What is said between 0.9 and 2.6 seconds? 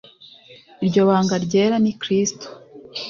banga ryera ni Kristo